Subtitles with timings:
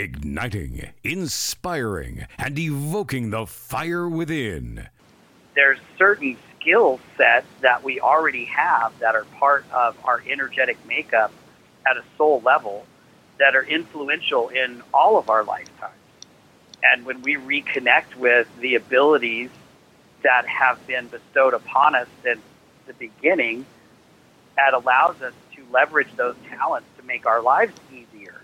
[0.00, 4.88] igniting, inspiring, and evoking the fire within.
[5.54, 11.32] There's certain skill sets that we already have that are part of our energetic makeup
[11.86, 12.86] at a soul level
[13.38, 15.94] that are influential in all of our lifetimes.
[16.82, 19.50] And when we reconnect with the abilities
[20.22, 22.40] that have been bestowed upon us since
[22.86, 23.66] the beginning,
[24.56, 28.39] that allows us to leverage those talents to make our lives easier.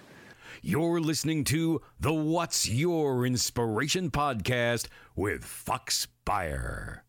[0.63, 7.05] You're listening to the What's Your Inspiration podcast with Fox Beyer.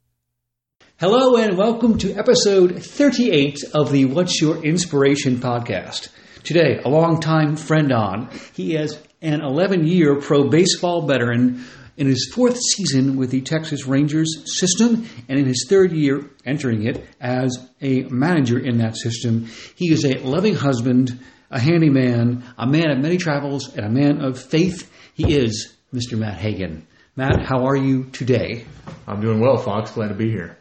[1.00, 6.10] Hello and welcome to episode 38 of the What's Your Inspiration podcast.
[6.44, 8.30] Today, a longtime friend on.
[8.54, 11.64] He is an 11 year pro baseball veteran
[11.98, 16.86] in his fourth season with the Texas Rangers system and in his third year entering
[16.86, 19.48] it as a manager in that system.
[19.76, 21.20] He is a loving husband,
[21.50, 24.92] a handyman, a man of many travels, and a man of faith.
[25.14, 26.18] He is Mr.
[26.18, 26.88] Matt Hagan.
[27.16, 28.66] Matt, how are you today?
[29.08, 29.92] I'm doing well, Fox.
[29.92, 30.58] Glad to be here.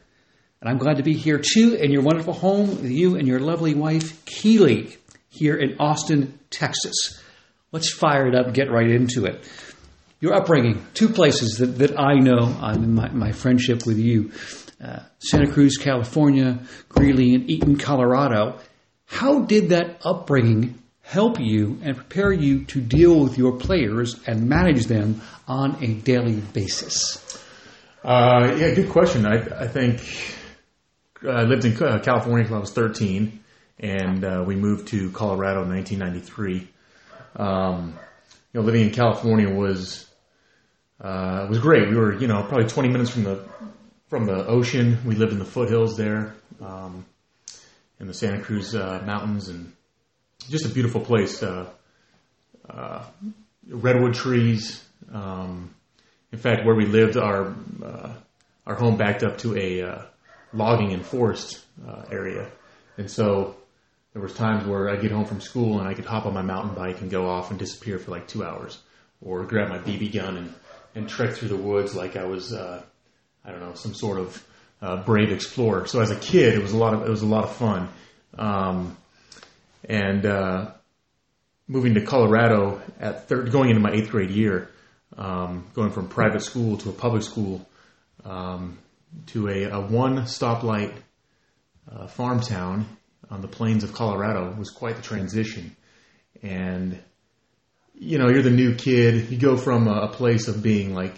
[0.60, 3.40] And I'm glad to be here too in your wonderful home with you and your
[3.40, 4.96] lovely wife, Keely,
[5.28, 7.22] here in Austin, Texas.
[7.72, 9.46] Let's fire it up, get right into it.
[10.18, 14.32] Your upbringing, two places that, that I know um, my, my friendship with you
[14.82, 18.58] uh, Santa Cruz, California, Greeley, and Eaton, Colorado.
[19.06, 24.48] How did that upbringing help you and prepare you to deal with your players and
[24.48, 27.42] manage them on a daily basis?
[28.04, 29.26] Uh, yeah, good question.
[29.26, 30.00] I, I think
[31.24, 33.40] uh, I lived in uh, California until I was 13,
[33.80, 36.68] and uh, we moved to Colorado in 1993.
[37.36, 37.98] Um,
[38.52, 40.06] you know, living in California was
[41.00, 41.88] uh, was great.
[41.88, 43.48] We were, you know, probably 20 minutes from the
[44.08, 44.98] from the ocean.
[45.04, 47.04] We lived in the foothills there, um,
[47.98, 49.72] in the Santa Cruz uh, mountains, and
[50.48, 51.42] just a beautiful place.
[51.42, 51.68] Uh,
[52.68, 53.04] uh,
[53.68, 54.84] redwood trees.
[55.12, 55.74] Um,
[56.32, 58.12] in fact, where we lived, our uh,
[58.66, 60.02] our home backed up to a uh,
[60.52, 62.50] logging and forest uh, area,
[62.96, 63.56] and so
[64.12, 66.42] there was times where I'd get home from school and I could hop on my
[66.42, 68.78] mountain bike and go off and disappear for like two hours,
[69.20, 70.54] or grab my BB gun and
[70.94, 72.82] and trek through the woods like I was, I
[73.44, 74.44] don't know, some sort of
[74.82, 75.86] uh, brave explorer.
[75.86, 77.88] So as a kid, it was a lot of it was a lot of fun,
[78.38, 78.96] um,
[79.88, 80.70] and uh,
[81.68, 84.70] moving to Colorado at third, going into my eighth grade year,
[85.16, 87.66] um, going from private school to a public school,
[88.24, 88.78] um,
[89.26, 90.92] to a, a one stoplight
[91.90, 92.86] uh, farm town
[93.30, 95.74] on the plains of Colorado was quite the transition.
[96.42, 96.98] And,
[97.94, 99.30] you know, you're the new kid.
[99.30, 101.14] You go from a, a place of being like,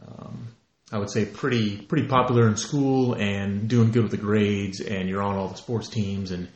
[0.00, 0.48] um,
[0.92, 5.08] I would say pretty, pretty popular in school and doing good with the grades and
[5.08, 6.48] you're on all the sports teams and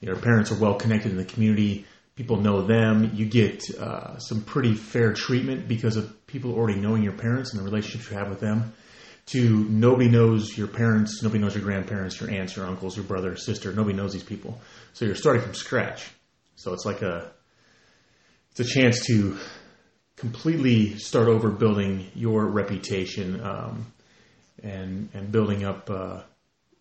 [0.00, 1.84] your parents are well connected in the community.
[2.14, 3.10] People know them.
[3.14, 7.60] You get uh, some pretty fair treatment because of people already knowing your parents and
[7.60, 8.72] the relationships you have with them
[9.26, 13.36] to nobody knows your parents, nobody knows your grandparents, your aunts, your uncles, your brother,
[13.36, 13.72] sister.
[13.72, 14.60] Nobody knows these people.
[14.92, 16.10] So you're starting from scratch.
[16.56, 17.30] So it's like a,
[18.50, 19.38] it's a chance to
[20.22, 23.92] completely start over building your reputation um,
[24.62, 26.20] and and building up uh,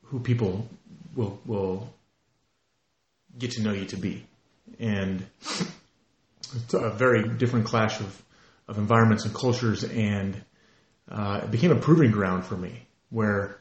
[0.03, 0.69] who people
[1.15, 1.91] will will
[3.35, 4.23] get to know you to be.
[4.79, 8.21] And it's a very different clash of,
[8.67, 10.39] of environments and cultures and
[11.09, 13.57] uh, it became a proving ground for me where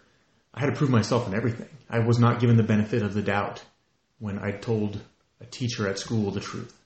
[0.53, 1.71] I had to prove myself in everything.
[1.89, 3.65] I was not given the benefit of the doubt
[4.19, 5.01] when I told
[5.41, 6.80] a teacher at school the truth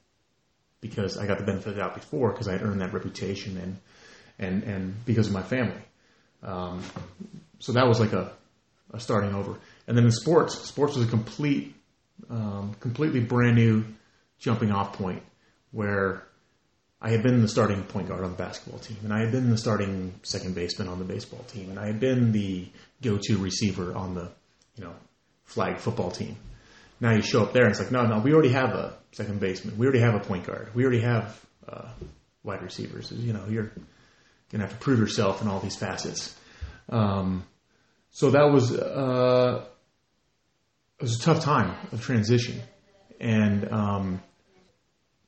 [0.84, 3.56] because I got the benefit of the doubt before because I had earned that reputation
[3.56, 3.78] and
[4.38, 5.80] and and because of my family.
[6.42, 6.82] Um,
[7.58, 8.32] so that was like a,
[8.92, 9.56] a starting over.
[9.88, 11.74] And then in sports, sports was a complete,
[12.28, 13.86] um, completely brand new
[14.38, 15.22] jumping off point
[15.72, 16.22] where
[17.00, 19.48] I had been the starting point guard on the basketball team, and I had been
[19.48, 22.68] the starting second baseman on the baseball team, and I had been the
[23.00, 24.30] go-to receiver on the,
[24.76, 24.92] you know,
[25.46, 26.36] flag football team.
[27.04, 29.38] Now you show up there, and it's like, no, no, we already have a second
[29.38, 31.38] baseman, we already have a point guard, we already have
[31.68, 31.90] uh,
[32.42, 33.12] wide receivers.
[33.12, 33.72] You know, you're
[34.50, 36.34] gonna have to prove yourself in all these facets.
[36.88, 37.44] Um,
[38.10, 39.66] so that was uh,
[40.98, 42.62] it was a tough time of transition,
[43.20, 44.22] and um,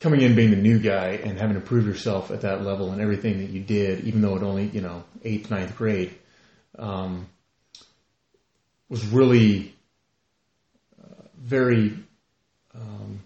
[0.00, 3.02] coming in being the new guy and having to prove yourself at that level and
[3.02, 6.14] everything that you did, even though it only you know eighth ninth grade,
[6.79, 7.29] um,
[8.88, 9.75] was really
[11.46, 11.94] very
[12.75, 13.22] um,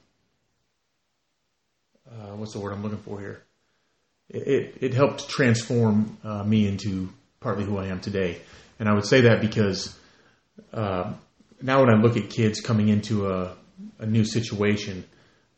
[2.09, 3.43] uh, what's the word I'm looking for here?
[4.29, 7.09] It it, it helped transform uh, me into
[7.41, 8.41] partly who I am today,
[8.79, 9.97] and I would say that because
[10.73, 11.13] uh,
[11.63, 13.57] now when I look at kids coming into a,
[13.99, 15.05] a new situation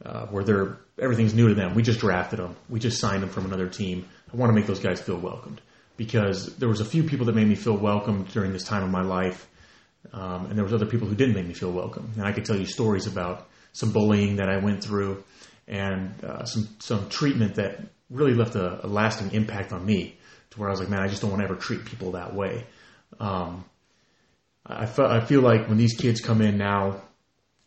[0.04, 1.74] uh, where they're everything's new to them.
[1.74, 2.56] We just drafted them.
[2.68, 4.06] We just signed them from another team.
[4.32, 5.60] I want to make those guys feel welcomed
[5.96, 8.90] because there was a few people that made me feel welcomed during this time of
[8.90, 9.48] my life,
[10.12, 12.12] um, and there was other people who didn't make me feel welcome.
[12.16, 15.22] And I could tell you stories about some bullying that I went through
[15.68, 20.18] and uh, some some treatment that really left a, a, lasting impact on me
[20.50, 22.34] to where I was like, man, I just don't want to ever treat people that
[22.34, 22.66] way.
[23.18, 23.64] Um,
[24.66, 27.02] I, fe- I feel like when these kids come in now,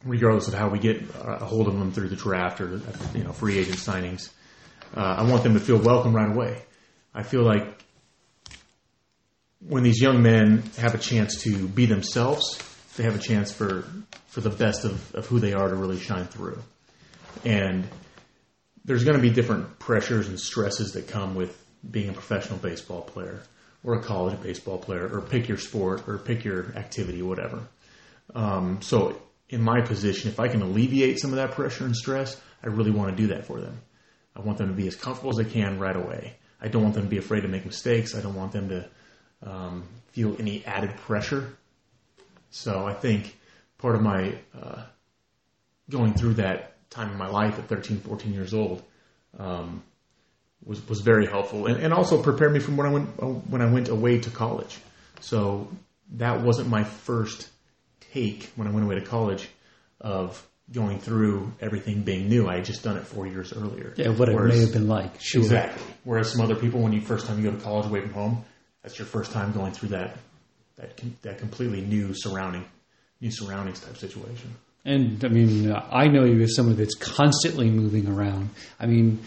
[0.03, 2.79] regardless of how we get a hold of them through the draft or
[3.13, 4.29] you know free agent signings,
[4.95, 6.61] uh, I want them to feel welcome right away.
[7.13, 7.84] I feel like
[9.67, 12.59] when these young men have a chance to be themselves,
[12.97, 13.85] they have a chance for
[14.27, 16.61] for the best of, of who they are to really shine through.
[17.45, 17.87] And
[18.83, 21.57] there's going to be different pressures and stresses that come with
[21.89, 23.41] being a professional baseball player
[23.83, 27.61] or a college baseball player or pick your sport or pick your activity, whatever.
[28.33, 32.39] Um, so in my position, if I can alleviate some of that pressure and stress,
[32.61, 33.79] I really want to do that for them.
[34.35, 36.35] I want them to be as comfortable as they can right away.
[36.61, 38.15] I don't want them to be afraid to make mistakes.
[38.15, 38.89] I don't want them to
[39.45, 41.55] um, feel any added pressure.
[42.49, 43.37] So I think
[43.77, 44.83] part of my uh,
[45.89, 48.81] going through that time in my life at 13, 14 years old
[49.37, 49.83] um,
[50.63, 53.61] was was very helpful, and, and also prepared me from when I went uh, when
[53.61, 54.77] I went away to college.
[55.19, 55.67] So
[56.13, 57.49] that wasn't my first
[58.13, 59.47] take when I went away to college
[60.01, 62.47] of going through everything being new.
[62.47, 63.93] I had just done it four years earlier.
[63.97, 65.21] Yeah, what it may have been like.
[65.21, 65.41] Sure.
[65.41, 65.83] Exactly.
[66.03, 68.45] Whereas some other people, when you first time you go to college away from home,
[68.85, 70.15] that's your first time going through that
[70.77, 72.63] that that completely new surrounding,
[73.19, 74.53] new surroundings type situation.
[74.85, 78.51] And I mean, I know you as someone that's constantly moving around.
[78.79, 79.23] I mean,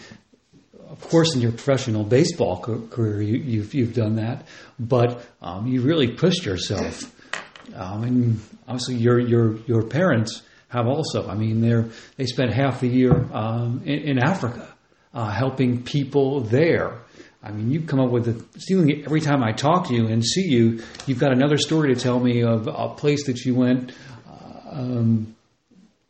[0.87, 4.47] of course, in your professional baseball career, you, have you've, you've done that,
[4.79, 7.13] but um, you really pushed yourself.
[7.75, 11.27] Um, and obviously, your your your parents have also.
[11.27, 11.83] I mean, they
[12.15, 14.73] they spent half the year um, in, in, Africa
[15.13, 17.01] uh, helping people there.
[17.41, 20.23] I mean, you come up with a seemingly every time I talk to you and
[20.25, 23.93] see you, you've got another story to tell me of a place that you went
[24.27, 25.35] uh, um,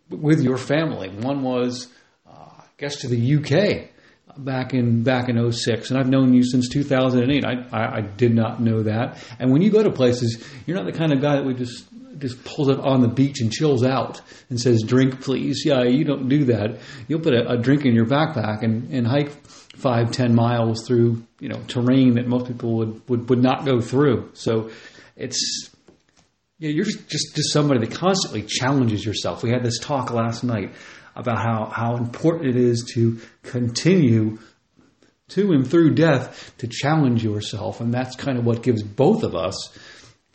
[0.10, 1.10] with your family.
[1.10, 1.88] One was,
[2.28, 3.90] uh, I guess, to the UK
[4.38, 8.34] back in back in 06 and I've known you since 2008 I, I, I, did
[8.34, 9.18] not know that.
[9.38, 11.86] And when you go to places you're not the kind of guy that would just
[12.20, 16.04] just pulls up on the beach and chills out and says drink please yeah you
[16.04, 20.12] don't do that you'll put a, a drink in your backpack and, and hike five
[20.12, 24.30] ten miles through you know terrain that most people would, would, would not go through
[24.34, 24.70] so
[25.16, 25.70] it's
[26.60, 29.44] yeah, you're just, just, just somebody that constantly challenges yourself.
[29.44, 30.74] We had this talk last night
[31.16, 34.40] about how, how important it is to continue
[35.30, 37.80] to and through death to challenge yourself.
[37.80, 39.78] And that's kind of what gives both of us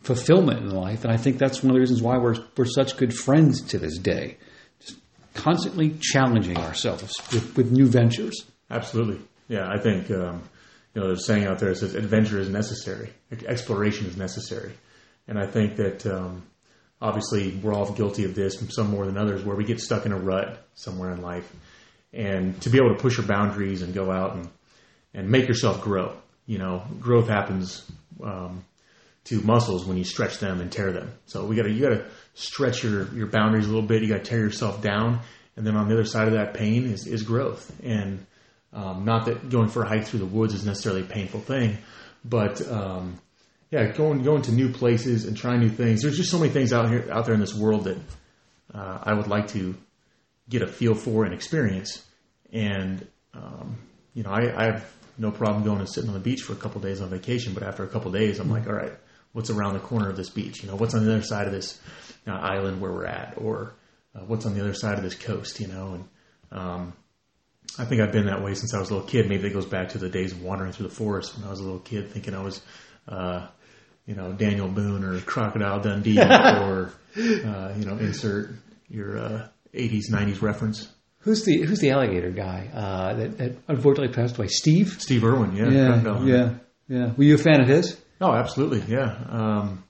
[0.05, 1.05] fulfillment in life.
[1.05, 3.79] And I think that's one of the reasons why we're, we're such good friends to
[3.79, 4.37] this day.
[4.81, 4.99] Just
[5.33, 8.45] constantly challenging ourselves with, with new ventures.
[8.71, 9.21] Absolutely.
[9.49, 10.43] Yeah, I think, um,
[10.95, 13.12] you know, there's saying out there that says adventure is necessary,
[13.47, 14.73] exploration is necessary.
[15.27, 16.43] And I think that um,
[17.00, 20.12] obviously we're all guilty of this, some more than others, where we get stuck in
[20.12, 21.50] a rut somewhere in life.
[22.12, 24.49] And to be able to push your boundaries and go out and,
[25.15, 26.15] and make yourself grow.
[26.47, 27.91] You know, growth happens
[28.23, 28.65] um,
[29.25, 31.12] to muscles when you stretch them and tear them.
[31.26, 34.03] So we got to you got to stretch your your boundaries a little bit.
[34.03, 35.21] You got to tear yourself down,
[35.56, 37.73] and then on the other side of that pain is is growth.
[37.82, 38.26] And
[38.73, 41.78] um, not that going for a hike through the woods is necessarily a painful thing,
[42.25, 43.21] but um,
[43.71, 46.02] yeah, going going to new places and trying new things.
[46.02, 47.99] There's just so many things out here out there in this world that
[48.75, 49.75] uh, I would like to
[50.49, 52.04] get a feel for and experience.
[52.52, 53.78] And um,
[54.12, 56.57] you know, I, I, have no problem going and sitting on the beach for a
[56.57, 57.52] couple days on vacation.
[57.52, 58.93] But after a couple days, I'm like, all right,
[59.35, 60.62] what's around the corner of this beach?
[60.62, 61.79] You know, what's on the other side of this
[62.26, 63.75] uh, island where we're at, or
[64.14, 65.61] uh, what's on the other side of this coast?
[65.61, 66.09] You know, and
[66.50, 66.93] um,
[67.79, 69.29] I think I've been that way since I was a little kid.
[69.29, 71.61] Maybe it goes back to the days of wandering through the forest when I was
[71.61, 72.62] a little kid, thinking I was
[73.09, 73.49] uh,
[74.07, 78.55] you know Daniel Boone or Crocodile Dundee or uh, you know insert
[78.88, 80.88] your uh, 80s 90s reference.
[81.21, 84.49] Who's the Who's the alligator guy uh, that, that, unfortunately passed away?
[84.49, 84.97] Steve.
[85.00, 85.57] Steve Irwin.
[85.57, 85.71] Yeah.
[85.71, 86.25] Yeah.
[86.25, 86.55] Yeah.
[86.87, 87.12] Yeah.
[87.17, 87.97] Were you a fan of his?
[88.21, 88.83] Oh, absolutely.
[88.88, 89.16] Yeah.
[89.28, 89.85] Um,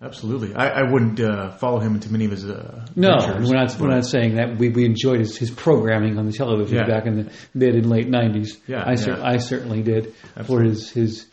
[0.00, 0.54] absolutely.
[0.54, 2.48] I, I wouldn't uh, follow him into many of his.
[2.48, 3.80] Uh, no, ventures, we're not.
[3.80, 4.58] We're not saying that.
[4.58, 6.86] We, we enjoyed his, his programming on the television yeah.
[6.86, 8.58] back in the mid and late '90s.
[8.66, 8.82] Yeah.
[8.82, 8.96] I, yeah.
[8.96, 10.44] Cer- I certainly did absolutely.
[10.46, 11.26] for his his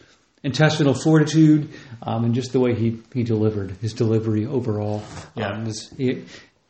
[0.43, 1.69] intestinal fortitude,
[2.01, 5.03] um, and just the way he, he delivered his delivery overall.
[5.35, 5.51] Yeah.
[5.51, 6.25] Um, he,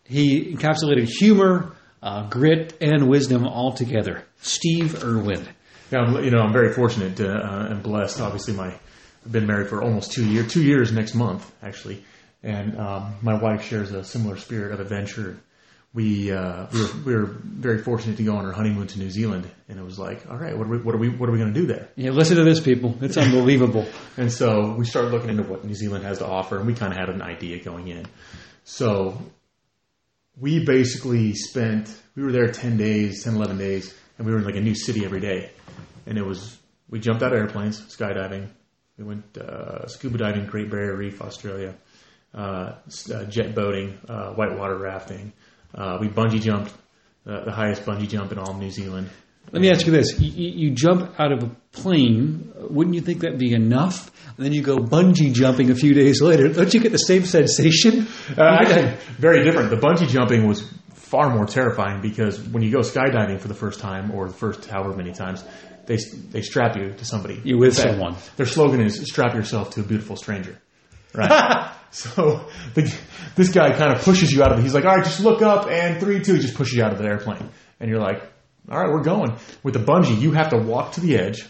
[0.06, 4.26] he encapsulated humor, uh, grit, and wisdom all together.
[4.42, 5.48] Steve Irwin.
[5.92, 8.22] Yeah, I'm, you know, I'm very fortunate uh, and blessed.
[8.22, 8.76] Obviously, my
[9.26, 12.04] I've been married for almost two years, two years next month actually,
[12.44, 15.40] and um, my wife shares a similar spirit of adventure.
[15.94, 19.10] we uh, we, were, we were very fortunate to go on our honeymoon to New
[19.10, 21.32] Zealand, and it was like, all right, what are we what are we what are
[21.32, 21.90] we going to do there?
[21.96, 22.98] Yeah, listen to this, people.
[23.02, 23.88] It's unbelievable.
[24.18, 26.92] And so we started looking into what New Zealand has to offer, and we kind
[26.92, 28.06] of had an idea going in.
[28.66, 29.18] So
[30.40, 34.46] we basically spent we were there 10 days 10 11 days and we were in
[34.46, 35.52] like a new city every day
[36.06, 36.58] and it was
[36.90, 38.48] we jumped out of airplanes skydiving
[39.00, 41.74] we went uh, scuba diving great barrier reef australia
[42.36, 42.74] uh,
[43.14, 45.32] uh, jet boating uh, whitewater rafting
[45.74, 46.72] uh, we bungee jumped
[47.26, 49.10] uh, the highest bungee jump in all of new zealand
[49.52, 52.52] Let me ask you this: you, you you jump out of a plane.
[52.70, 54.12] Wouldn't you think that'd be enough?
[54.36, 56.50] And then you go bungee jumping a few days later.
[56.50, 58.08] Don't you get the same sensation?
[58.38, 59.72] Uh, actually, very different.
[59.72, 60.62] The bungee jumping was
[60.94, 64.66] far more terrifying because when you go skydiving for the first time or the first
[64.66, 65.44] however many times,
[65.90, 65.98] they
[66.30, 67.42] they strap you to somebody.
[67.44, 68.16] You're with fact, someone.
[68.38, 70.62] Their slogan is "Strap yourself to a beautiful stranger."
[71.16, 71.74] Right.
[71.92, 72.96] so the,
[73.36, 74.62] this guy kind of pushes you out of it.
[74.62, 76.94] He's like, "All right, just look up and three, two, He just pushes you out
[76.94, 78.22] of the airplane, and you're like,
[78.70, 81.44] "All right, we're going." With the bungee, you have to walk to the edge.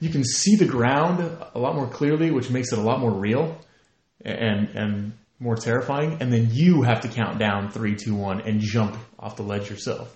[0.00, 1.20] You can see the ground
[1.54, 3.58] a lot more clearly, which makes it a lot more real
[4.22, 6.18] and and more terrifying.
[6.20, 9.70] And then you have to count down three, two, one, and jump off the ledge
[9.70, 10.14] yourself.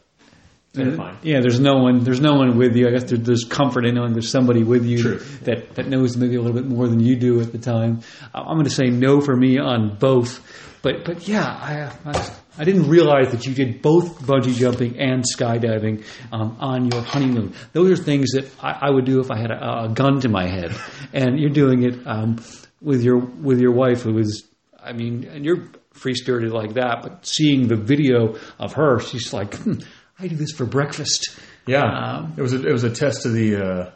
[0.73, 1.19] Terrifying.
[1.23, 2.03] Yeah, there's no one.
[2.03, 2.89] There's no one with you.
[2.89, 5.19] I guess there, there's comfort in knowing there's somebody with you True.
[5.43, 8.01] that that knows maybe a little bit more than you do at the time.
[8.35, 10.41] I'm going to say no for me on both,
[10.81, 15.25] but but yeah, I, I I didn't realize that you did both bungee jumping and
[15.25, 17.55] skydiving um, on your honeymoon.
[17.73, 20.29] Those are things that I, I would do if I had a, a gun to
[20.29, 20.75] my head,
[21.13, 22.43] and you're doing it um,
[22.81, 24.45] with your with your wife, who is,
[24.83, 27.01] I mean, and you're free spirited like that.
[27.03, 29.81] But seeing the video of her, she's like, hmm,
[30.19, 31.39] I do this for breakfast.
[31.67, 33.91] Yeah, Um, it was a, it was a test to the uh,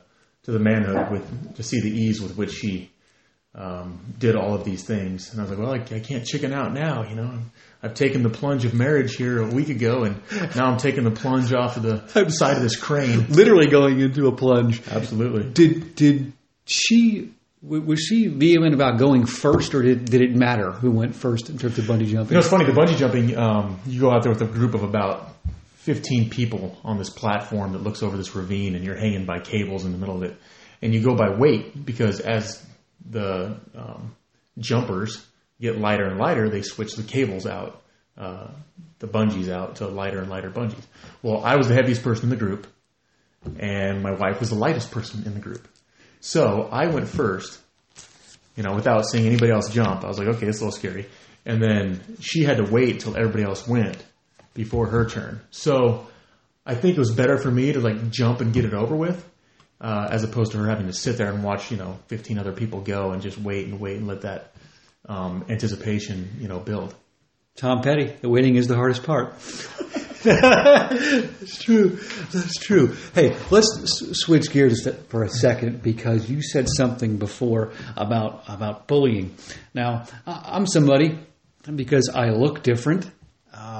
[0.44, 2.90] to the manhood with to see the ease with which she
[3.54, 6.52] um, did all of these things, and I was like, well, I, I can't chicken
[6.52, 7.38] out now, you know.
[7.82, 10.20] I've taken the plunge of marriage here a week ago, and
[10.56, 13.26] now I'm taking the plunge off of the side of this crane.
[13.28, 14.82] Literally going into a plunge.
[14.88, 15.50] Absolutely.
[15.50, 16.32] Did did
[16.64, 17.32] she
[17.62, 21.58] was she vehement about going first, or did did it matter who went first in
[21.58, 22.28] terms of bungee jumping?
[22.28, 22.64] You know, it's funny.
[22.64, 25.35] The bungee jumping, um, you go out there with a group of about
[25.86, 29.84] 15 people on this platform that looks over this ravine, and you're hanging by cables
[29.84, 30.36] in the middle of it.
[30.82, 32.60] And you go by weight because as
[33.08, 34.16] the um,
[34.58, 35.24] jumpers
[35.60, 37.80] get lighter and lighter, they switch the cables out,
[38.18, 38.48] uh,
[38.98, 40.84] the bungees out to lighter and lighter bungees.
[41.22, 42.66] Well, I was the heaviest person in the group,
[43.60, 45.68] and my wife was the lightest person in the group.
[46.18, 47.60] So I went first,
[48.56, 50.02] you know, without seeing anybody else jump.
[50.02, 51.06] I was like, okay, it's a little scary.
[51.44, 54.02] And then she had to wait till everybody else went
[54.56, 55.40] before her turn.
[55.50, 56.06] So
[56.64, 59.24] I think it was better for me to like jump and get it over with,
[59.80, 62.52] uh, as opposed to her having to sit there and watch, you know, 15 other
[62.52, 64.52] people go and just wait and wait and let that
[65.08, 66.94] um, anticipation, you know, build.
[67.56, 69.34] Tom Petty, the waiting is the hardest part.
[70.24, 71.98] That's true.
[72.32, 72.96] That's true.
[73.14, 78.86] Hey, let's s- switch gears for a second because you said something before about about
[78.88, 79.36] bullying.
[79.74, 81.18] Now, I- I'm somebody
[81.74, 83.10] because I look different.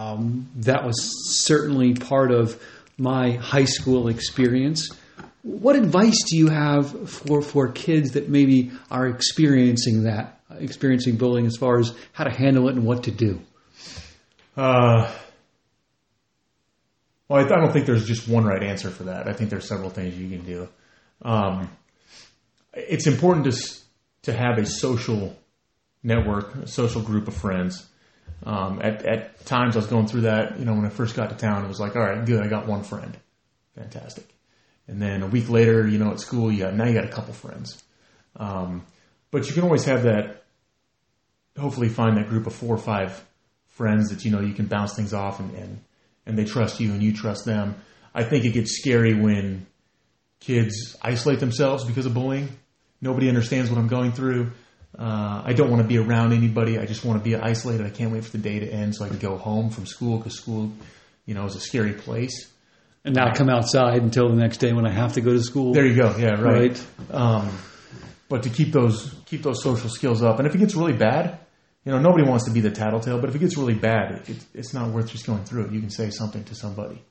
[0.07, 0.97] Um, that was
[1.45, 2.63] certainly part of
[2.97, 4.91] my high school experience.
[5.43, 11.47] What advice do you have for, for kids that maybe are experiencing that, experiencing bullying
[11.47, 13.41] as far as how to handle it and what to do?
[14.57, 15.13] Uh,
[17.29, 19.29] well, I, I don't think there's just one right answer for that.
[19.29, 20.69] I think there's several things you can do.
[21.23, 21.71] Um,
[22.73, 23.77] it's important to
[24.23, 25.37] to have a social
[26.03, 27.87] network, a social group of friends.
[28.45, 30.59] Um, at, at times, I was going through that.
[30.59, 32.49] You know, when I first got to town, it was like, all right, good, I
[32.49, 33.17] got one friend,
[33.75, 34.27] fantastic.
[34.89, 37.09] And then a week later, you know, at school, you got now you got a
[37.09, 37.83] couple friends.
[38.37, 38.85] Um,
[39.31, 40.45] but you can always have that.
[41.59, 43.25] Hopefully, find that group of four or five
[43.69, 45.81] friends that you know you can bounce things off and, and
[46.27, 47.77] and they trust you and you trust them.
[48.15, 49.67] I think it gets scary when
[50.41, 52.49] kids isolate themselves because of bullying.
[53.01, 54.53] Nobody understands what I'm going through.
[54.99, 56.79] Uh, I don't want to be around anybody.
[56.79, 57.85] I just want to be isolated.
[57.85, 60.17] I can't wait for the day to end so I can go home from school
[60.19, 60.73] because school,
[61.27, 62.51] you know, is a scary place.
[63.05, 65.73] and not come outside until the next day when I have to go to school.
[65.75, 66.17] There you go.
[66.17, 66.83] Yeah, right.
[67.09, 67.15] Right.
[67.15, 67.57] Um,
[68.29, 71.39] but to keep those keep those social skills up, and if it gets really bad,
[71.85, 73.21] you know, nobody wants to be the tattletale.
[73.21, 75.73] But if it gets really bad, it, it's not worth just going through it.
[75.73, 77.03] You can say something to somebody.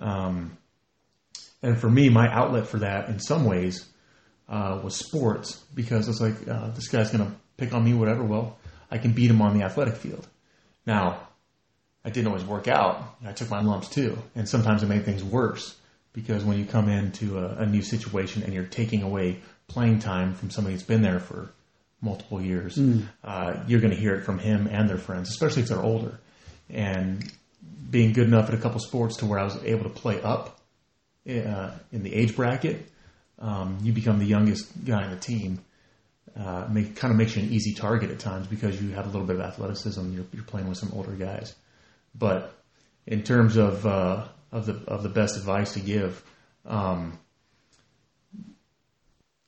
[0.00, 0.56] Um,
[1.62, 3.84] and for me, my outlet for that, in some ways,
[4.48, 8.22] uh, was sports because it's like uh, this guy's going to pick on me, whatever.
[8.22, 8.58] Well,
[8.90, 10.26] I can beat him on the athletic field.
[10.86, 11.20] Now,
[12.04, 13.16] I didn't always work out.
[13.24, 15.76] I took my lumps too, and sometimes it made things worse
[16.12, 20.34] because when you come into a, a new situation and you're taking away playing time
[20.34, 21.50] from somebody that's been there for
[22.00, 22.78] multiple years,
[23.24, 26.18] uh, you're going to hear it from him and their friends, especially if they're older.
[26.70, 27.30] And
[27.90, 30.60] being good enough at a couple sports to where I was able to play up
[31.28, 32.90] uh, in the age bracket.
[33.40, 35.60] Um, you become the youngest guy on the team.
[36.36, 39.08] Uh, make, kind of makes you an easy target at times because you have a
[39.08, 40.12] little bit of athleticism.
[40.12, 41.54] You're, you're playing with some older guys,
[42.14, 42.54] but
[43.06, 46.22] in terms of uh, of the of the best advice to give,
[46.66, 47.18] um,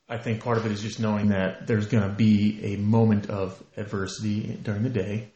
[0.09, 3.31] I think part of it is just knowing that there's going to be a moment
[3.31, 5.29] of adversity during the day,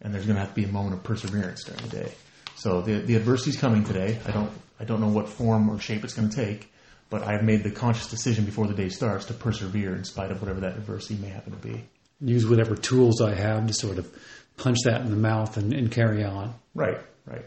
[0.00, 2.12] and there's going to have to be a moment of perseverance during the day.
[2.54, 4.18] So the the adversity is coming today.
[4.24, 4.50] I don't
[4.80, 6.72] I don't know what form or shape it's going to take,
[7.10, 10.40] but I've made the conscious decision before the day starts to persevere in spite of
[10.40, 11.84] whatever that adversity may happen to be.
[12.20, 14.12] Use whatever tools I have to sort of
[14.56, 16.54] punch that in the mouth and, and carry on.
[16.74, 17.44] Right, right.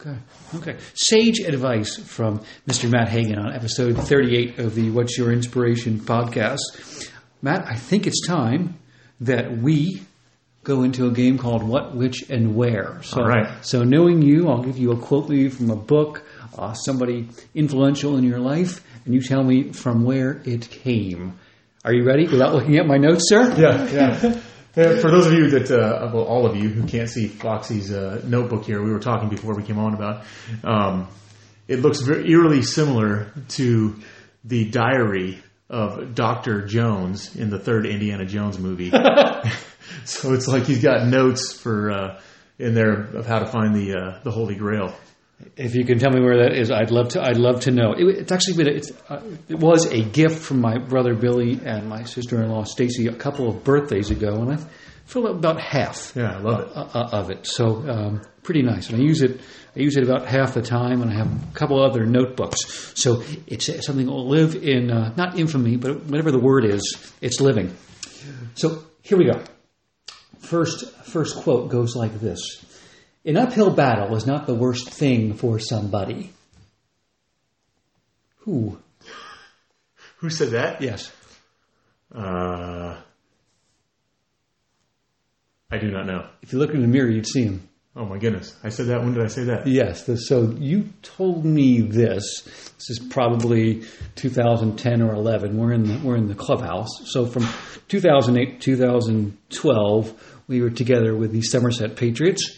[0.00, 0.16] Okay.
[0.54, 0.76] Okay.
[0.94, 2.88] Sage advice from Mr.
[2.90, 7.10] Matt Hagan on episode 38 of the What's Your Inspiration podcast.
[7.42, 8.78] Matt, I think it's time
[9.20, 10.02] that we
[10.62, 13.02] go into a game called What, Which, and Where.
[13.02, 13.64] So, All right.
[13.64, 16.22] so knowing you, I'll give you a quote maybe from a book,
[16.56, 21.38] uh, somebody influential in your life, and you tell me from where it came.
[21.84, 23.54] Are you ready without looking at my notes, sir?
[23.58, 24.40] Yeah, yeah.
[24.76, 27.92] Uh, For those of you that, uh, well, all of you who can't see Foxy's
[27.92, 30.24] uh, notebook here, we were talking before we came on about.
[30.62, 31.08] Um,
[31.66, 33.96] it looks very eerily similar to
[34.44, 38.90] the diary of Doctor Jones in the third Indiana Jones movie.
[40.04, 42.20] so it's like he's got notes for uh,
[42.58, 44.94] in there of how to find the uh, the Holy Grail.
[45.56, 47.22] If you can tell me where that is, I'd love to.
[47.22, 47.92] I'd love to know.
[47.92, 48.68] It, it's actually been.
[48.68, 53.06] A, it's, uh, it was a gift from my brother Billy and my sister-in-law Stacy
[53.06, 54.58] a couple of birthdays ago, and I
[55.06, 56.76] filled up about half Yeah, I love it.
[56.76, 57.46] uh, uh, of it.
[57.46, 58.90] So um, pretty nice.
[58.90, 59.40] And I use it.
[59.76, 62.92] I use it about half the time, and I have a couple other notebooks.
[63.00, 67.12] So it's something that will live in uh, not infamy, but whatever the word is,
[67.20, 67.76] it's living.
[68.56, 69.40] So here we go.
[70.40, 72.64] First, first quote goes like this:
[73.28, 76.32] "An uphill battle is not the worst thing for somebody."
[78.40, 78.78] Who?
[80.18, 80.80] Who said that?
[80.82, 81.12] Yes.
[82.12, 82.96] Uh,
[85.70, 86.26] I do not know.
[86.42, 87.68] If you look in the mirror, you'd see him.
[87.94, 88.56] Oh my goodness!
[88.64, 89.02] I said that.
[89.02, 89.66] When did I say that?
[89.66, 90.04] Yes.
[90.04, 92.42] the- So you told me this.
[92.42, 93.82] This is probably
[94.14, 95.56] 2010 or 11.
[95.56, 96.88] We're in the, we're in the clubhouse.
[97.06, 97.46] So from
[97.88, 102.56] 2008 to 2012, we were together with the Somerset Patriots.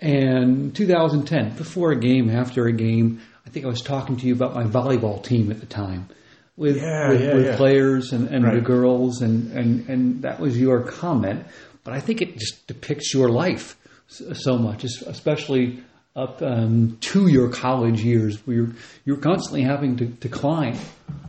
[0.00, 4.34] And 2010, before a game, after a game, I think I was talking to you
[4.34, 6.08] about my volleyball team at the time.
[6.56, 7.56] With, Yeah, with, yeah, with yeah.
[7.56, 11.46] players and, and the girls, and, and, and that was your comment.
[11.84, 13.76] But I think it just depicts your life
[14.08, 15.82] so, much, especially
[16.16, 18.72] up um, to your college years, where you're,
[19.04, 20.76] you're constantly having to, to climb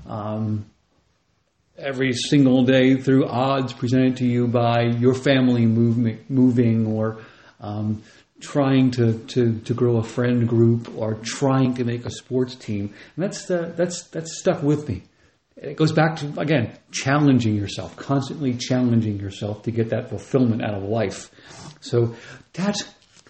[0.08, 0.66] um,
[1.78, 7.20] every single day through odds presented to you by your family movement, moving or
[7.60, 8.02] um,
[8.42, 12.94] trying to, to, to grow a friend group or trying to make a sports team.
[13.16, 15.04] And that's, uh, that's, that's stuck with me.
[15.56, 20.74] It goes back to, again, challenging yourself, constantly challenging yourself to get that fulfillment out
[20.74, 21.30] of life.
[21.82, 22.16] So
[22.54, 22.76] that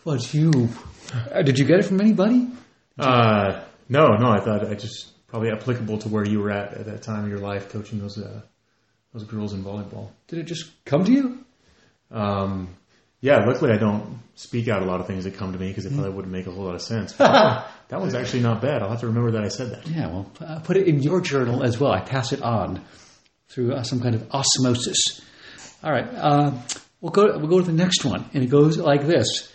[0.05, 0.69] was you.
[1.13, 2.47] Uh, did you get it from anybody?
[2.97, 4.29] Uh, no, no.
[4.29, 7.29] I thought I just probably applicable to where you were at at that time of
[7.29, 8.41] your life, coaching those uh,
[9.13, 10.11] those girls in volleyball.
[10.27, 11.45] Did it just come to you?
[12.11, 12.75] Um,
[13.21, 15.85] yeah, luckily I don't speak out a lot of things that come to me because
[15.85, 17.13] it probably wouldn't make a whole lot of sense.
[17.13, 18.81] that one's actually not bad.
[18.81, 19.87] I'll have to remember that I said that.
[19.87, 21.91] Yeah, well, uh, put it in your journal as well.
[21.91, 22.83] I pass it on
[23.49, 25.21] through uh, some kind of osmosis.
[25.83, 26.51] All right, uh,
[26.99, 27.37] we'll go.
[27.37, 29.51] We'll go to the next one, and it goes like this: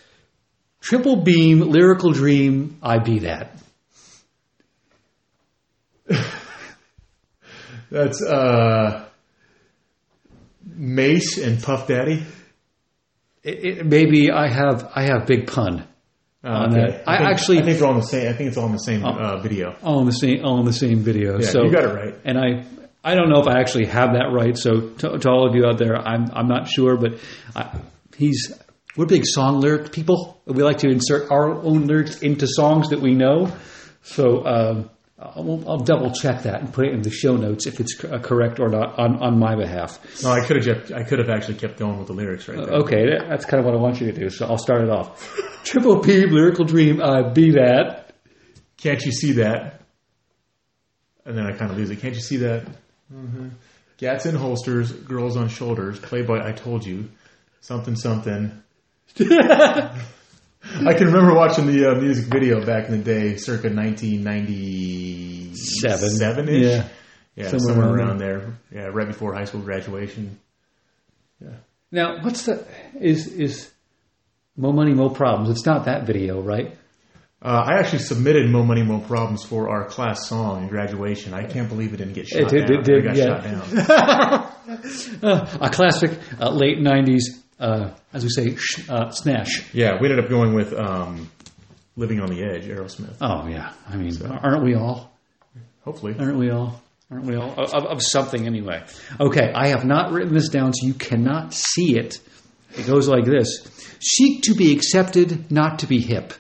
[0.81, 2.79] Triple beam, lyrical dream.
[2.83, 3.59] I be that.
[7.91, 9.09] That's uh,
[10.65, 12.25] Mase and Puff Daddy.
[13.47, 14.91] It, it, maybe I have.
[14.95, 15.87] I have big pun.
[16.45, 17.03] Uh, On that.
[17.09, 18.29] I think, actually- I think they're all in the same.
[18.29, 19.77] I think it's all in the same uh, video.
[19.83, 21.39] all in the same all in the same video.
[21.41, 22.15] Yeah, so you got it right.
[22.25, 22.65] And I
[23.03, 24.57] I don't know if I actually have that right.
[24.57, 27.19] So to, to all of you out there, I'm I'm not sure, but
[27.55, 27.79] I,
[28.17, 28.53] he's
[28.97, 30.41] we're big song lyric people.
[30.47, 33.53] We like to insert our own lyrics into songs that we know.
[34.03, 37.81] So um, I'll, I'll double check that and put it in the show notes if
[37.81, 39.99] it's uh, correct or not on, on my behalf.
[40.23, 40.65] No, I could have.
[40.65, 42.75] Kept, I could have actually kept going with the lyrics right there.
[42.81, 44.29] Okay, that's kind of what I want you to do.
[44.29, 45.35] So I'll start it off.
[45.65, 47.01] Triple P lyrical dream.
[47.01, 48.13] Uh, be that.
[48.77, 49.81] Can't you see that?
[51.25, 52.01] And then I kind of lose it.
[52.01, 52.67] Can't you see that?
[53.11, 53.49] hmm
[53.99, 55.99] Gats in holsters, girls on shoulders.
[55.99, 57.09] Playboy, I told you,
[57.63, 58.63] something something.
[60.87, 65.55] I can remember watching the uh, music video back in the day, circa 1997
[66.11, 66.49] Seven.
[66.49, 66.63] ish.
[66.65, 66.89] Yeah.
[67.37, 68.59] yeah, Somewhere somewhere, around around there.
[68.73, 70.39] Yeah, right before high school graduation.
[71.41, 71.51] Yeah.
[71.93, 72.67] Now, what's the
[73.01, 73.71] is is
[74.57, 75.51] Mo Money, Mo Problems.
[75.51, 76.77] It's not that video, right?
[77.43, 81.33] Uh, I actually submitted "Mo Money, Mo Problems" for our class song in graduation.
[81.35, 82.79] I can't believe it didn't get shot It did- down.
[82.79, 83.25] it did, got yeah.
[83.27, 84.53] shot down.
[85.23, 89.73] Uh, a classic uh, late 90s, uh, as we say, sh- uh, snash.
[89.73, 91.31] yeah, we ended up going with um,
[91.97, 93.17] "Living on the Edge," Aerosmith.
[93.21, 93.73] Oh, yeah.
[93.89, 95.13] I mean, aren't we all?
[95.85, 96.83] Hopefully, Aren't we all?
[97.11, 97.53] Aren't we all?
[97.57, 98.83] Of, of something, anyway.
[99.21, 102.19] Okay, I have not written this down, so you cannot see it.
[102.77, 103.67] It goes like this
[104.01, 106.35] Seek to be accepted, not to be hip.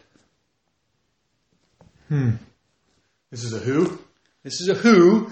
[2.09, 2.31] Hmm.
[3.31, 3.99] This is a Who.
[4.43, 5.31] This is a Who.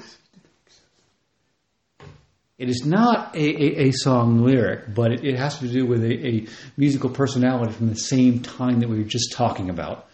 [2.56, 6.04] It is not a, a, a song lyric, but it, it has to do with
[6.04, 10.06] a, a musical personality from the same time that we were just talking about.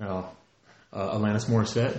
[0.00, 0.28] Oh,
[0.92, 1.98] uh, Alanis Morissette.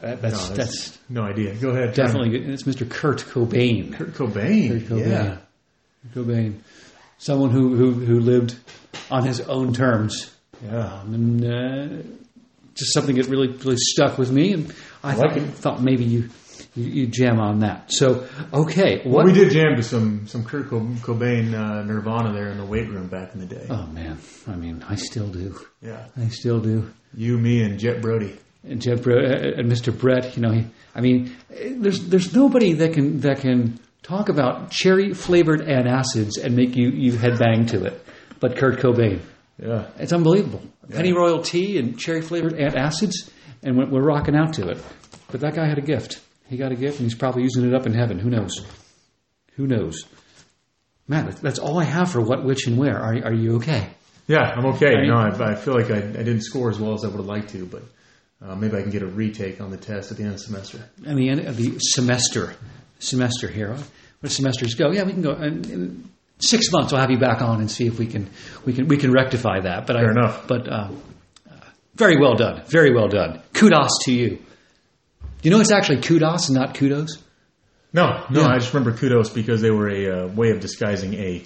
[0.00, 1.56] That, No, that's, that's no idea.
[1.56, 1.94] Go ahead.
[1.94, 2.88] definitely it's Mr.
[2.88, 3.92] Kurt Cobain.
[3.92, 4.68] Kurt Cobain.
[4.68, 5.10] Kurt Cobain.
[5.10, 5.36] Yeah.
[6.14, 6.60] Cobain.
[7.18, 8.56] Someone who, who, who lived
[9.10, 10.32] on his own terms.
[10.64, 11.00] Yeah.
[11.00, 12.02] Um, and uh,
[12.74, 16.28] just something that really really stuck with me, and I, like thought, thought maybe you,
[16.74, 17.92] you you jam on that.
[17.92, 22.58] So okay, Well, we did jam to some some Kurt Cobain uh, Nirvana there in
[22.58, 23.66] the weight room back in the day.
[23.70, 25.58] Oh man, I mean, I still do.
[25.80, 26.06] Yeah.
[26.16, 26.90] I still do.
[27.14, 28.38] You, me, and Jet Brody.
[28.64, 29.96] And Jeb Bre- uh, and Mr.
[29.96, 34.70] Brett, you know, he, I mean, there's there's nobody that can that can talk about
[34.70, 38.04] cherry flavored antacids and make you you headbang to it,
[38.40, 39.20] but Kurt Cobain.
[39.58, 39.88] Yeah.
[39.98, 40.62] It's unbelievable.
[40.90, 43.30] Penny Royal tea and cherry flavored antacids,
[43.62, 44.78] and we're, we're rocking out to it.
[45.30, 46.20] But that guy had a gift.
[46.52, 48.18] He got a gift, and he's probably using it up in heaven.
[48.18, 48.60] Who knows?
[49.56, 50.04] Who knows?
[51.08, 52.98] Man, that's- all I have for what, which, and where.
[52.98, 53.88] Are, are you okay?
[54.26, 54.94] Yeah, I'm okay.
[54.94, 57.08] Are you- No, I, I feel like I, I didn't score as well as I
[57.08, 57.82] would have liked to, but
[58.44, 60.44] uh, maybe I can get a retake on the test at the end of the
[60.44, 60.78] semester.
[61.06, 62.54] And the end of the semester,
[62.98, 63.74] semester here.
[64.20, 64.90] Where semesters go?
[64.92, 65.32] Yeah, we can go.
[65.32, 68.28] In, in six months, I'll have you back on and see if we can
[68.66, 69.86] we can we can rectify that.
[69.86, 70.46] But Fair I, enough.
[70.46, 70.90] But uh,
[71.50, 71.54] uh,
[71.94, 72.62] very well done.
[72.66, 73.40] Very well done.
[73.54, 74.38] Kudos to you.
[75.42, 77.18] You know, it's actually kudos and not kudos.
[77.92, 78.46] No, no, Yeah.
[78.48, 81.44] I just remember kudos because they were a uh, way of disguising a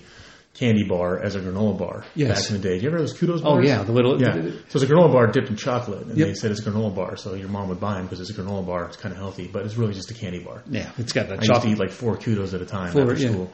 [0.55, 2.43] candy bar as a granola bar Yes.
[2.43, 2.77] back in the day.
[2.79, 3.69] Do you ever have those kudos Oh bars?
[3.69, 4.35] yeah, the little Yeah.
[4.69, 6.29] So it's a granola bar dipped in chocolate, and Yep.
[6.29, 8.35] they said it's a granola bar, so your mom would buy them because it's a
[8.35, 8.85] granola bar.
[8.87, 10.63] It's kind of healthy, but it's really just a candy bar.
[10.71, 10.91] yeah.
[10.99, 13.15] It's got that I used to eat like four kudos at a time Four, after
[13.23, 13.31] yeah.
[13.31, 13.53] school.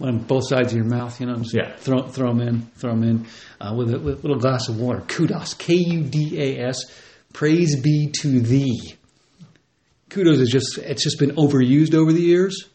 [0.00, 1.18] on both sides of your mouth.
[1.20, 1.76] You know, just Yeah.
[1.76, 3.26] Throw throw them in, throw them in
[3.60, 5.02] uh, with, a, with a little glass of water.
[5.06, 6.78] Kudos, K U D A S.
[7.32, 8.96] Praise be to thee.
[10.14, 12.68] Kudos is just it's just been overused over the years.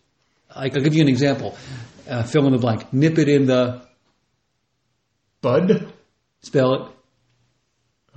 [0.53, 1.57] Like, I'll give you an example.
[2.07, 2.91] Uh, fill in the blank.
[2.91, 3.81] Nip it in the
[5.41, 5.93] Bud,
[6.41, 6.91] spell it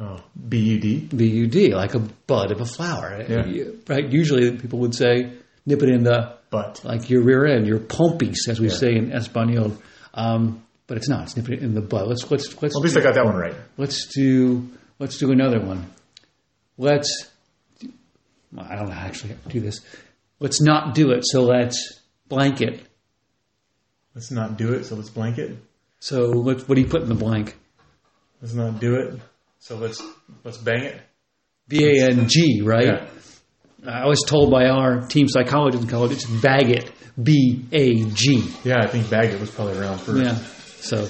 [0.00, 1.08] oh, B U D.
[1.14, 3.24] B U D, like a bud of a flower.
[3.28, 3.64] Yeah.
[3.86, 4.10] Right.
[4.10, 5.32] Usually people would say
[5.64, 8.74] nip it in the butt, like your rear end, your pompis, as we Yeah.
[8.74, 9.76] say in Espanol.
[10.14, 11.22] Um, but it's not.
[11.24, 12.08] It's nip it in the butt.
[12.08, 13.54] Let's let's let's at least I got that one right.
[13.76, 15.86] let's do let's do another one.
[16.76, 17.28] Let's.
[18.52, 19.80] Well, I don't know how to actually do this.
[20.40, 21.22] Let's not do it.
[21.24, 22.82] So let's blanket.
[24.14, 24.84] Let's not do it.
[24.84, 25.56] So let's blanket.
[26.00, 27.56] So let's, what do you put in the blank?
[28.40, 29.20] Let's not do it.
[29.60, 30.02] So let's
[30.42, 31.00] let's bang it.
[31.68, 32.86] B A N G, right?
[32.86, 33.06] Yeah.
[33.86, 36.90] I was told by our team psychologist in college it's bag it.
[37.22, 38.52] B A G.
[38.64, 40.24] Yeah, I think bag it was probably around first.
[40.24, 40.34] Yeah.
[40.80, 41.04] So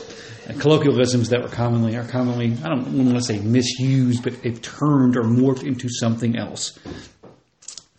[0.49, 4.61] uh, colloquialisms that were commonly are commonly I don't want to say misused, but they've
[4.61, 6.79] turned or morphed into something else.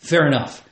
[0.04, 0.62] Fair enough.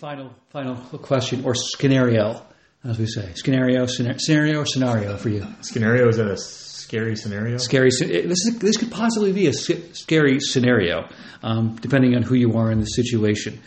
[0.00, 2.42] Final final question or scenario,
[2.84, 5.46] as we say, scenario scenario, scenario or scenario for you.
[5.62, 7.56] Scenario is that a scary scenario?
[7.56, 7.88] Scary.
[7.88, 11.08] This is this could possibly be a scary scenario,
[11.42, 13.62] um, depending on who you are in the situation.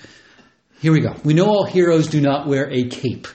[0.79, 1.15] Here we go.
[1.23, 3.27] We know all heroes do not wear a cape.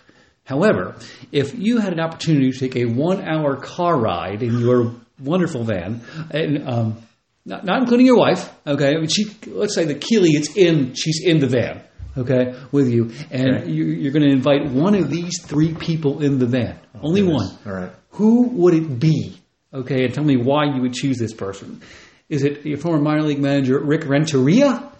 [0.44, 0.94] However,
[1.32, 6.02] if you had an opportunity to take a one-hour car ride in your wonderful van,
[6.30, 7.07] and um,
[7.48, 8.90] not, not including your wife, okay?
[8.90, 11.82] I mean, she, let's say the Keely it's in, she's in the van,
[12.16, 13.70] okay, with you, and Okay.
[13.70, 17.58] you, you're going to invite one of these three people in the van, only goodness.
[17.64, 17.74] one.
[17.74, 17.92] All right.
[18.10, 19.40] Who would it be?
[19.72, 21.82] Okay, and tell me why you would choose this person.
[22.28, 24.90] Is it your former minor league manager Rick Renteria?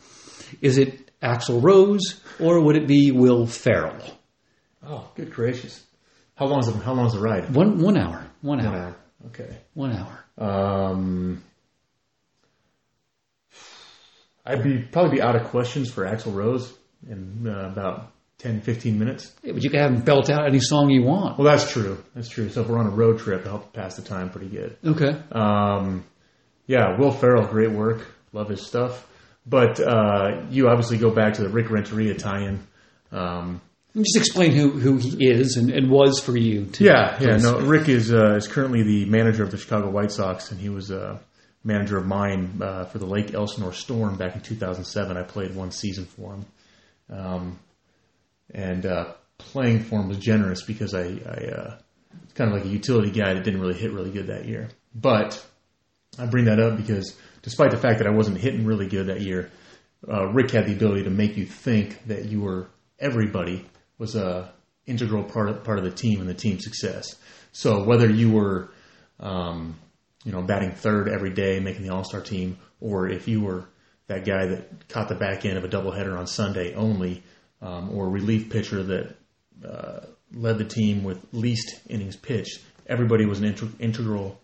[0.61, 3.98] Is it Axl Rose, or would it be Will Ferrell?
[4.87, 5.84] Oh, good gracious!
[6.37, 7.50] How long is the How long is the ride?
[7.54, 8.96] One one hour, one One hour, hour.
[9.26, 9.58] Okay.
[9.74, 10.24] one hour.
[10.38, 11.42] Um,
[14.48, 16.72] I'd be probably be out of questions for Axl Rose
[17.08, 19.32] in uh, about 10, 15 minutes.
[19.42, 21.38] Yeah, but you can have him belt out any song you want.
[21.38, 22.02] Well, that's true.
[22.14, 22.48] That's true.
[22.48, 24.76] So if we're on a road trip, it'll help pass the time pretty good.
[24.84, 25.16] Okay.
[25.32, 26.04] Um,
[26.66, 28.06] yeah, Will Ferrell, great work.
[28.32, 29.06] Love his stuff.
[29.46, 32.66] But uh, you obviously go back to the Rick Renteria tie-in.
[33.11, 33.61] Um,
[33.96, 36.66] Just explain who, who he is and, and was for you.
[36.66, 37.37] To, Yeah, yeah.
[37.38, 40.68] No, Rick is uh, is currently the manager of the Chicago White Sox, and he
[40.68, 41.18] was a
[41.68, 45.16] manager of mine uh, for the Lake Elsinore Storm back in 2007.
[45.16, 46.46] I played one season for him,
[47.11, 47.59] um,
[48.52, 51.78] and uh, playing for him was generous because I, I uh,
[52.24, 54.68] was kind of like a utility guy that didn't really hit really good that year.
[54.94, 55.44] But
[56.18, 59.20] I bring that up because despite the fact that I wasn't hitting really good that
[59.20, 59.50] year,
[60.09, 63.64] uh, Rick had the ability to make you think that you were everybody
[63.98, 64.52] was a
[64.87, 67.16] integral part of, part of the team and the team's success.
[67.52, 68.70] So whether you were,
[69.20, 69.76] um,
[70.24, 73.68] you know, batting third every day, making the All Star team, or if you were
[74.07, 77.22] that guy that caught the back end of a doubleheader on Sunday only,
[77.61, 79.16] um, or relief pitcher that
[79.64, 80.00] uh,
[80.33, 84.40] led the team with least innings pitched, everybody was an integ- integral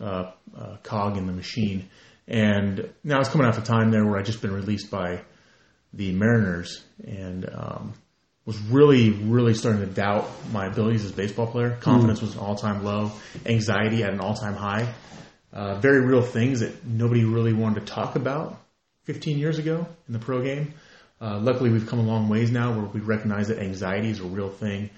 [0.00, 1.88] uh, uh, cog in the machine.
[2.26, 5.22] And now it's coming off a time there where I just been released by
[5.92, 7.94] the Mariners and um,
[8.48, 11.76] was really, really starting to doubt my abilities as a baseball player.
[11.82, 13.12] Confidence was an all time low,
[13.44, 14.90] anxiety at an all time high.
[15.52, 18.58] Uh, very real things that nobody really wanted to talk about
[19.04, 20.72] 15 years ago in the pro game.
[21.20, 24.24] Uh, luckily, we've come a long ways now where we recognize that anxiety is a
[24.24, 24.88] real thing,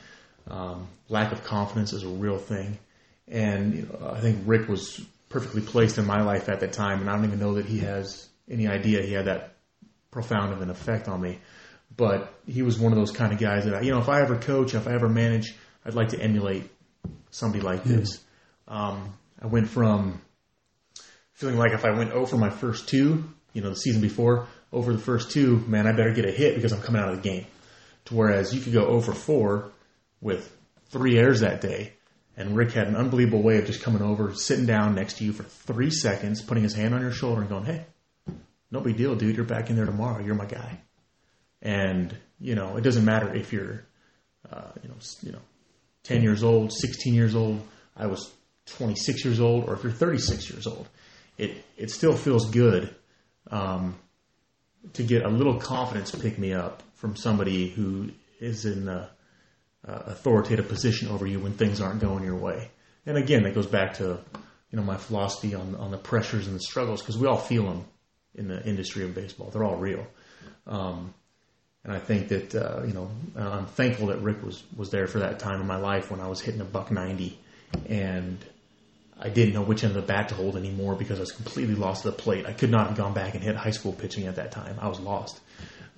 [0.46, 2.78] um, lack of confidence is a real thing,
[3.26, 7.00] and you know, I think Rick was perfectly placed in my life at that time,
[7.00, 9.56] and I don't even know that he has any idea he had that
[10.12, 11.40] profound of an effect on me.
[11.96, 14.22] But he was one of those kind of guys that, I, you know, if I
[14.22, 16.70] ever coach, if I ever manage, I'd like to emulate
[17.30, 18.22] somebody like this.
[18.68, 20.20] Um, I went from
[21.32, 24.92] feeling like if I went over my first two, you know, the season before, over
[24.92, 27.28] the first two, man, I better get a hit because I'm coming out of the
[27.28, 27.46] game.
[28.06, 29.72] To whereas you could go over four
[30.20, 30.54] with
[30.90, 31.94] three errors that day,
[32.36, 35.32] and Rick had an unbelievable way of just coming over, sitting down next to you
[35.32, 37.84] for three seconds, putting his hand on your shoulder and going, "Hey,
[38.70, 39.36] no big deal, dude.
[39.36, 40.24] You're back in there tomorrow.
[40.24, 40.80] You're my guy."
[41.62, 43.84] And you know, it doesn't matter if you're,
[44.50, 45.42] uh, you know, you know,
[46.02, 47.60] ten years old, sixteen years old.
[47.96, 48.32] I was
[48.66, 50.88] 26 years old, or if you're 36 years old,
[51.36, 52.94] it it still feels good
[53.50, 53.96] um,
[54.94, 59.10] to get a little confidence pick me up from somebody who is in a
[59.84, 62.70] authoritative position over you when things aren't going your way.
[63.06, 64.18] And again, that goes back to
[64.70, 67.64] you know my philosophy on on the pressures and the struggles because we all feel
[67.64, 67.84] them
[68.34, 69.50] in the industry of baseball.
[69.50, 70.06] They're all real.
[70.66, 71.14] Um,
[71.84, 75.20] and I think that uh, you know I'm thankful that Rick was was there for
[75.20, 77.38] that time in my life when I was hitting a buck ninety,
[77.88, 78.38] and
[79.18, 81.74] I didn't know which end of the bat to hold anymore because I was completely
[81.74, 82.46] lost to the plate.
[82.46, 84.78] I could not have gone back and hit high school pitching at that time.
[84.80, 85.38] I was lost.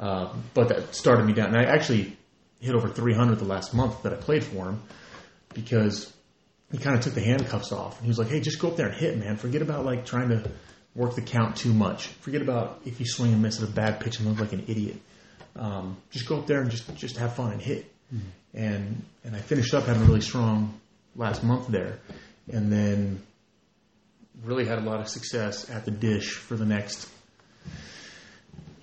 [0.00, 1.54] Um, but that started me down.
[1.54, 2.16] And I actually
[2.60, 4.82] hit over 300 the last month that I played for him
[5.54, 6.12] because
[6.72, 7.98] he kind of took the handcuffs off.
[7.98, 9.36] And he was like, hey, just go up there and hit, man.
[9.36, 10.50] Forget about like trying to
[10.96, 12.08] work the count too much.
[12.08, 14.64] Forget about if you swing and miss at a bad pitch and look like an
[14.66, 14.96] idiot.
[15.56, 17.90] Um, just go up there and just, just have fun and hit.
[18.54, 20.78] And, and I finished up having a really strong
[21.16, 21.98] last month there
[22.50, 23.22] and then
[24.44, 27.08] really had a lot of success at the dish for the next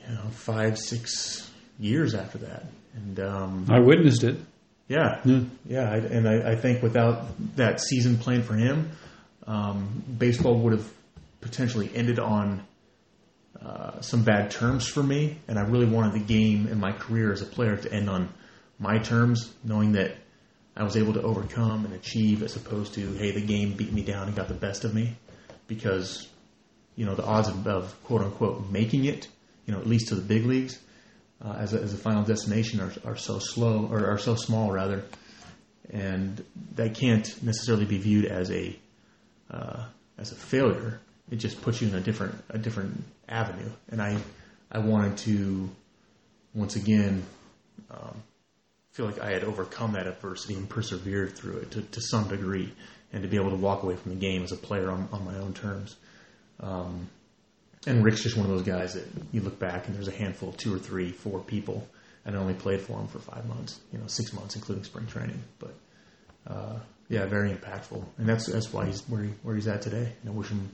[0.08, 4.38] you know five six years after that and um, I witnessed it.
[4.88, 5.42] yeah Yeah.
[5.66, 7.26] yeah I, and I, I think without
[7.58, 8.92] that season plan for him
[9.48, 10.90] um, baseball would have
[11.42, 12.64] potentially ended on
[13.64, 17.32] uh, some bad terms for me and I really wanted the game and my career
[17.32, 18.30] as a player to end on
[18.80, 20.16] my terms knowing that
[20.80, 24.02] I was able to overcome and achieve as opposed to, hey, the game beat me
[24.02, 25.18] down and got the best of me.
[25.68, 26.30] Because,
[26.96, 29.28] you know, the odds of, of quote unquote making it,
[29.66, 30.80] you know, at least to the big leagues,
[31.44, 34.72] uh, as, a, as a final destination are, are so slow, or are so small
[34.72, 35.04] rather.
[35.90, 36.44] And
[36.76, 38.74] that can't necessarily be viewed as a,
[39.52, 39.86] uh,
[40.18, 41.02] as a failure.
[41.30, 43.70] It just puts you in a different, a different avenue.
[43.90, 44.18] And I,
[44.72, 45.70] I wanted to,
[46.54, 47.24] once again,
[47.92, 48.24] um,
[48.92, 52.74] feel like I had overcome that adversity and persevered through it to, to some degree,
[53.14, 55.26] and to be able to walk away from the game as a player on, on
[55.26, 55.96] my own terms.
[56.60, 57.10] Um,
[57.88, 60.52] and Rick's just one of those guys that you look back and there's a handful,
[60.52, 61.88] two or three, four people,
[62.26, 65.08] and I only played for him for five months, you know, six months including spring
[65.08, 65.42] training.
[65.60, 65.74] But
[66.46, 70.12] uh, yeah, very impactful, and that's that's why he's where he, where he's at today.
[70.22, 70.70] And I wish him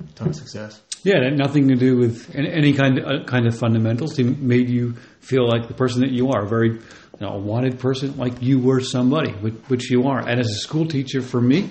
[0.00, 0.80] a ton of success.
[1.02, 4.16] Yeah, nothing to do with any, kind of, uh, kind of fundamentals.
[4.16, 6.80] He made you feel like the person that you are, a very you
[7.20, 10.18] know, wanted person, like you were somebody, which, which you are.
[10.18, 11.70] And as a school teacher, for me,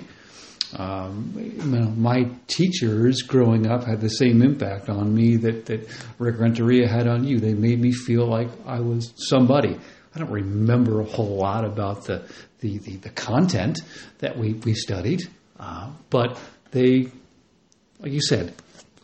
[0.76, 5.88] um, you know, my teachers growing up had the same impact on me that, that
[6.18, 7.38] Rick Renteria had on you.
[7.38, 9.76] They made me feel like I was somebody.
[10.14, 12.26] I don't remember a whole lot about the,
[12.60, 13.80] the, the, the content
[14.18, 15.28] that we, we studied,
[15.60, 16.38] uh, but
[16.72, 17.10] they
[18.00, 18.54] like you said,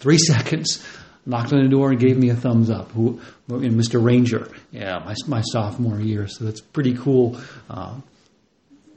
[0.02, 0.84] three seconds,
[1.24, 2.90] knocked on the door and gave me a thumbs up.
[2.92, 4.04] Who, Mr.
[4.04, 6.26] Ranger, yeah, my, my sophomore year.
[6.26, 7.40] So that's pretty cool.
[7.70, 8.00] Uh,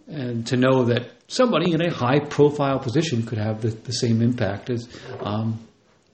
[0.07, 4.21] and to know that somebody in a high profile position could have the, the same
[4.21, 4.87] impact as
[5.19, 5.59] um,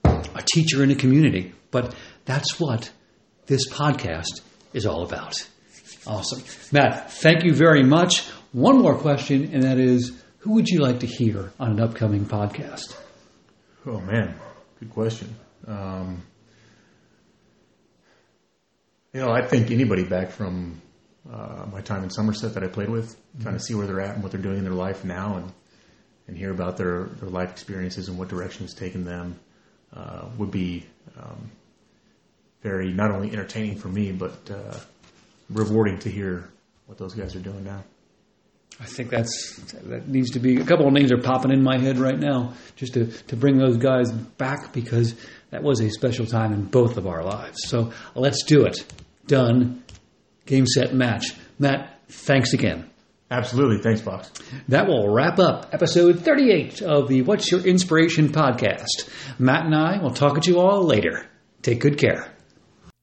[0.03, 1.53] a teacher in a community.
[1.71, 2.91] But that's what
[3.47, 4.41] this podcast
[4.73, 5.47] is all about.
[6.07, 6.43] Awesome.
[6.71, 8.27] Matt, thank you very much.
[8.53, 12.25] One more question, and that is who would you like to hear on an upcoming
[12.25, 12.95] podcast?
[13.85, 14.35] Oh, man.
[14.81, 15.35] Good question.
[15.67, 16.23] Um,
[19.13, 20.81] you know, I think anybody back from
[21.31, 23.43] uh, my time in Somerset that I played with, mm-hmm.
[23.43, 25.53] kind of see where they're at and what they're doing in their life now, and
[26.27, 29.39] and hear about their, their life experiences and what direction has taken them,
[29.93, 31.51] uh, would be um,
[32.63, 34.79] very not only entertaining for me, but uh,
[35.51, 36.49] rewarding to hear
[36.87, 37.83] what those guys are doing now.
[38.81, 41.77] I think that's that needs to be a couple of names are popping in my
[41.77, 45.13] head right now, just to to bring those guys back because
[45.51, 47.59] that was a special time in both of our lives.
[47.67, 48.83] So let's do it.
[49.27, 49.83] Done.
[50.47, 51.35] Game set match.
[51.59, 52.89] Matt, thanks again.
[53.29, 53.81] Absolutely.
[53.83, 54.31] Thanks, Box.
[54.67, 59.09] That will wrap up episode 38 of the What's Your Inspiration podcast.
[59.37, 61.25] Matt and I will talk at you all later.
[61.61, 62.33] Take good care.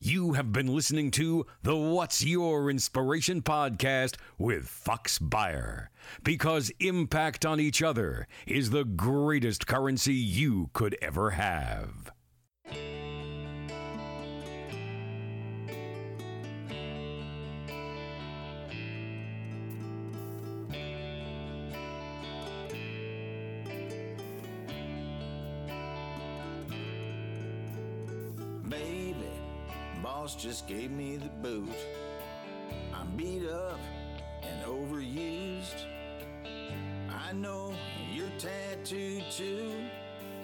[0.01, 5.91] You have been listening to the What's Your Inspiration podcast with Fox Buyer.
[6.23, 12.13] Because impact on each other is the greatest currency you could ever have.
[30.89, 31.75] Gave me the boot.
[32.95, 33.81] I'm beat up
[34.43, 35.85] and overused.
[37.11, 37.75] I know
[38.13, 39.73] you're tattooed too,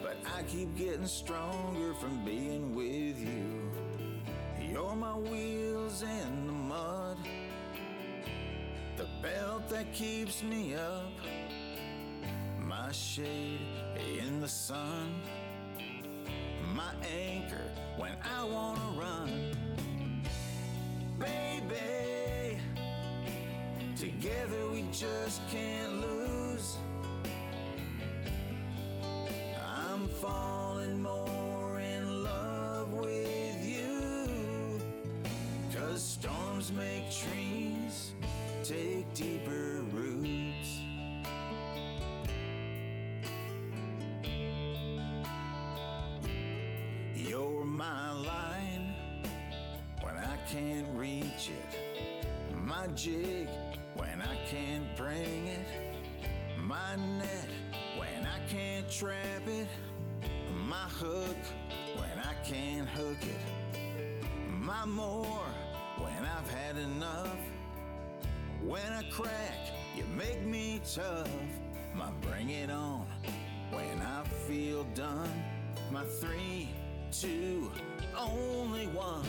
[0.02, 3.70] but I keep getting stronger from being with you.
[4.70, 7.18] You're my wheels in the mud,
[8.96, 11.12] the belt that keeps me up,
[12.59, 13.61] my shade
[14.18, 15.14] in the sun,
[16.74, 19.73] my anchor when I wanna run
[21.18, 22.59] baby.
[23.96, 26.77] Together we just can't lose.
[29.64, 34.81] I'm falling more in love with you.
[35.74, 38.12] Cause storms make trees
[38.64, 39.53] take deeper
[52.54, 53.48] My jig
[53.94, 55.66] when I can't bring it.
[56.59, 57.48] My net
[57.98, 59.68] when I can't trap it.
[60.68, 61.37] My hook
[61.96, 64.24] when I can't hook it.
[64.48, 65.44] My more
[65.98, 67.38] when I've had enough.
[68.62, 69.59] When I crack,
[69.96, 71.28] you make me tough.
[71.94, 73.07] My bring it on
[73.70, 75.30] when I feel done.
[75.90, 76.70] My three,
[77.11, 77.70] two,
[78.16, 79.26] only one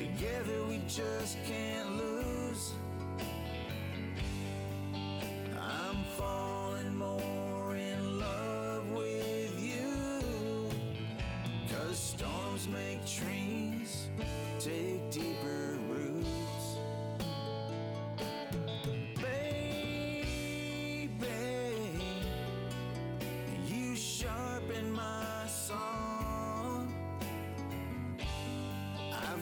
[0.00, 2.72] Together we just can't lose.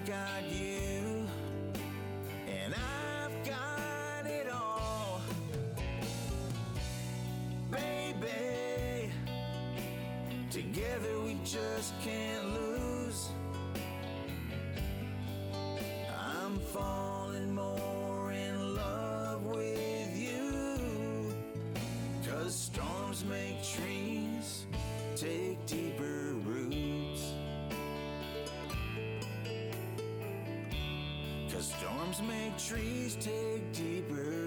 [0.09, 1.27] Got you,
[2.47, 5.21] and I've got it all.
[7.71, 9.13] Baby,
[10.51, 13.29] together we just can't lose.
[16.19, 21.35] I'm falling more in love with you.
[22.27, 23.98] Cause storms make trees
[31.59, 34.38] Cause storms make trees take deeper